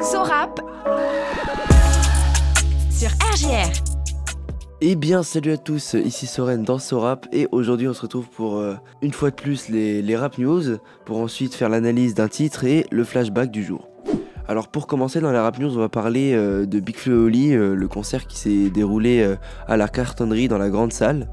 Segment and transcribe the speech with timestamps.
[0.00, 0.60] Sorap
[2.90, 3.68] sur RGR.
[4.80, 8.58] Eh bien, salut à tous, ici Soren dans Sorap et aujourd'hui on se retrouve pour
[8.58, 12.86] euh, une fois de plus les, rap news pour ensuite faire l'analyse d'un titre et
[12.92, 13.88] le flashback du jour.
[14.46, 17.52] Alors pour commencer dans la rap news, on va parler euh, de Big Flo Oli,
[17.52, 19.36] euh, le concert qui s'est déroulé
[19.66, 21.28] à la cartonnerie dans la grande salle.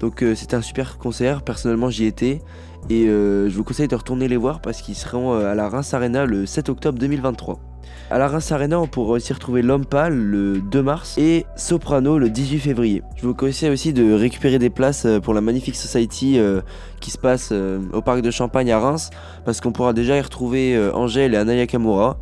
[0.00, 2.40] Donc c'était un super concert, personnellement j'y étais
[2.88, 6.24] et je vous conseille de retourner les voir parce qu'ils seront à la Reims Arena
[6.24, 7.60] le 7 octobre 2023.
[8.08, 12.30] À la Reims Arena, on pourra aussi retrouver L'Homme le 2 mars et Soprano le
[12.30, 13.02] 18 février.
[13.16, 16.60] Je vous conseille aussi de récupérer des places euh, pour la Magnifique Society euh,
[17.00, 19.10] qui se passe euh, au parc de Champagne à Reims
[19.44, 22.18] parce qu'on pourra déjà y retrouver Angèle et Anaya Kamura.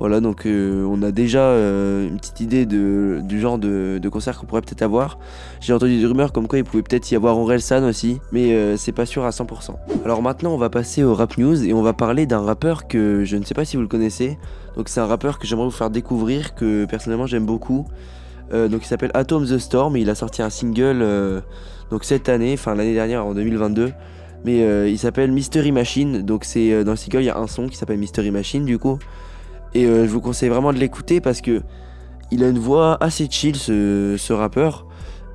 [0.00, 4.46] Voilà, donc euh, on a déjà euh, une petite idée du genre de, concert qu'on
[4.46, 5.18] pourrait peut-être avoir.
[5.60, 8.76] J'ai entendu des rumeurs comme quoi il pouvait peut-être y avoir Orelsan aussi, mais euh,
[8.76, 9.74] c'est pas sûr à 100%.
[10.04, 13.24] Alors maintenant, on va passer au rap news et on va parler d'un rappeur que
[13.24, 14.38] je ne sais pas si vous le connaissez.
[14.76, 17.86] Donc c'est un rappeur que j'aimerais vous faire découvrir, que personnellement j'aime beaucoup.
[18.52, 21.04] Donc il s'appelle Atom the Storm et il a sorti un single
[21.90, 23.92] donc cette année, enfin l'année dernière en 2022.
[24.44, 26.22] Mais il s'appelle Mystery Machine.
[26.22, 28.78] Donc c'est dans le single il y a un son qui s'appelle Mystery Machine du
[28.78, 28.98] coup.
[29.74, 31.62] Et euh, je vous conseille vraiment de l'écouter parce que
[32.30, 34.86] il a une voix assez chill ce, ce rappeur.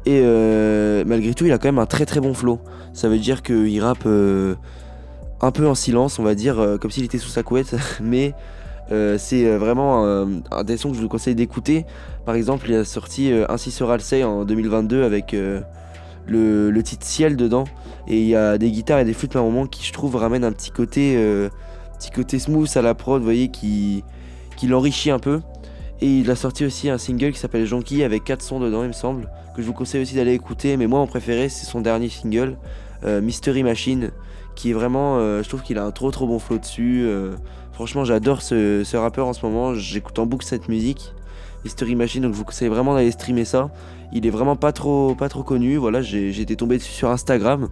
[0.05, 2.59] Et euh, malgré tout, il a quand même un très très bon flow.
[2.93, 4.55] Ça veut dire qu'il rappe euh,
[5.41, 7.75] un peu en silence, on va dire, comme s'il était sous sa couette.
[8.01, 8.33] Mais
[9.17, 10.05] c'est vraiment
[10.51, 11.85] un des sons que je vous conseille d'écouter.
[12.25, 17.05] Par exemple, il a sorti Ainsi sera le say en 2022 avec le, le titre
[17.05, 17.63] Ciel dedans.
[18.07, 20.43] Et il y a des guitares et des flûtes par moment qui, je trouve, ramènent
[20.43, 21.17] un petit côté,
[22.11, 24.03] côté smooth à la prod, vous voyez, qui,
[24.63, 25.41] l'enrichit un peu.
[26.01, 28.89] Et il a sorti aussi un single qui s'appelle Jonky avec 4 sons dedans, il
[28.89, 30.77] me semble, que je vous conseille aussi d'aller écouter.
[30.77, 32.57] Mais moi, mon préféré, c'est son dernier single,
[33.03, 34.11] euh, Mystery Machine,
[34.55, 37.03] qui est vraiment, euh, je trouve qu'il a un trop trop bon flow dessus.
[37.05, 37.35] euh,
[37.71, 39.75] franchement, j'adore ce, ce rappeur en ce moment.
[39.75, 41.13] J'écoute en boucle cette musique,
[41.63, 43.69] Mystery Machine, donc je vous conseille vraiment d'aller streamer ça.
[44.13, 45.77] Il est vraiment pas trop, pas trop connu.
[45.77, 47.69] Voilà, j'ai été tombé dessus sur Instagram.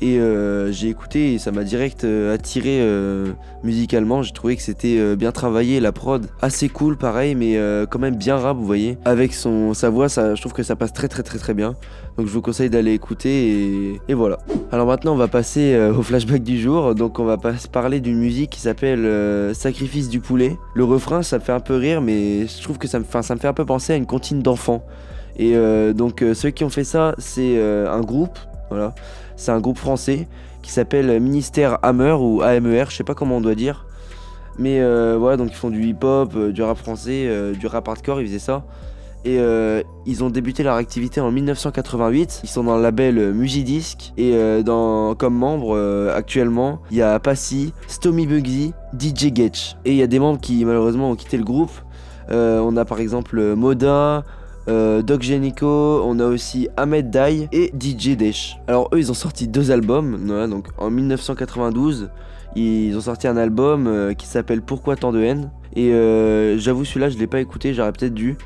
[0.00, 3.32] Et euh, j'ai écouté et ça m'a direct euh, attiré euh,
[3.62, 4.22] musicalement.
[4.22, 7.58] J'ai trouvé que c'était bien travaillé, la prod assez cool, pareil, mais
[7.90, 8.98] quand même bien rap, vous voyez.
[9.04, 11.74] Avec son sa voix, je trouve que ça passe très très très très bien.
[12.18, 14.38] Donc je vous conseille d'aller écouter et, et voilà.
[14.72, 16.94] Alors maintenant, on va passer au flashback du jour.
[16.94, 20.56] Donc on va pas parler d'une musique qui s'appelle Sacrifice du poulet.
[20.74, 23.22] Le refrain, ça me fait un peu rire, mais je trouve que ça me, enfin,
[23.22, 24.84] ça me fait un peu penser à une comptine d'enfants.
[25.36, 25.54] Et
[25.94, 28.38] donc ceux qui ont fait ça, c'est un groupe,
[29.36, 30.28] C'est un groupe français
[30.62, 33.86] qui s'appelle Ministère Hammer ou AMER, je sais pas comment on doit dire.
[34.58, 37.88] Mais euh, voilà, donc ils font du hip-hop, euh, du rap français, euh, du rap
[37.88, 38.64] hardcore, ils faisaient ça.
[39.26, 39.38] Et
[40.04, 42.42] ils ont débuté leur activité en 1988.
[42.44, 44.12] Ils sont dans le label Mugidisc.
[44.18, 44.36] Et
[45.16, 49.76] comme membres actuellement, il y a Passy, Stomy Bugsy, DJ Getch.
[49.86, 51.70] Et il y a des membres qui malheureusement ont quitté le groupe.
[52.28, 54.24] On a par exemple Moda,
[54.68, 58.56] euh, Doc Genico, on a aussi Ahmed Dai et DJ Desh.
[58.66, 62.10] Alors eux ils ont sorti deux albums, voilà, donc en 1992
[62.56, 65.50] ils ont sorti un album euh, qui s'appelle Pourquoi tant de haine?
[65.76, 68.38] Et euh, j'avoue celui-là je l'ai pas écouté, j'aurais peut-être dû.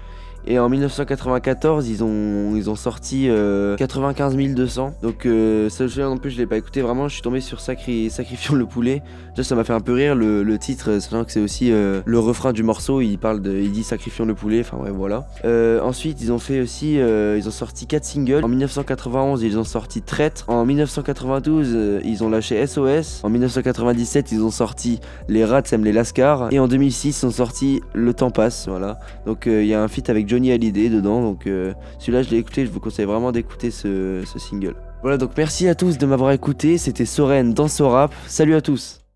[0.50, 6.06] Et en 1994 ils ont, ils ont sorti euh, 95 200 donc euh, ça celui-là
[6.06, 8.08] non plus je l'ai pas écouté vraiment je suis tombé sur Sacri...
[8.08, 9.02] Sacrifions le poulet
[9.36, 12.18] Déjà ça m'a fait un peu rire le, titre sachant que c'est aussi euh, le
[12.18, 16.20] refrain du morceau il parle il dit Sacrifions le poulet enfin ouais voilà euh, ensuite,
[16.20, 18.44] ils ont fait aussi, euh, ils ont sorti 4 singles.
[18.44, 20.44] En 1991, ils ont sorti Traître.
[20.48, 23.20] En 1992, euh, ils ont lâché SOS.
[23.24, 26.48] En 1997, ils ont sorti Les Rats aiment les Lascars.
[26.52, 28.66] Et en 2006, ils ont sorti Le Temps passe.
[28.68, 28.98] Voilà.
[29.26, 31.22] Donc euh, il y a un feat avec Johnny Hallyday dedans.
[31.22, 32.66] Donc euh, celui-là, je l'ai écouté.
[32.66, 34.76] Je vous conseille vraiment d'écouter ce, ce single.
[35.02, 36.78] Voilà, donc merci à tous de m'avoir écouté.
[36.78, 38.12] C'était Soren dans Sorap.
[38.26, 39.07] Salut à tous.